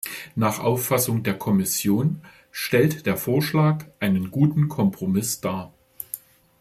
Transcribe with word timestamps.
Nach 0.35 0.57
Auffassung 0.57 1.21
der 1.21 1.37
Kommission 1.37 2.23
stellt 2.49 3.05
der 3.05 3.17
Vorschlag 3.17 3.85
einen 3.99 4.31
guten 4.31 4.67
Kompromiss 4.67 5.41
dar. 5.41 5.75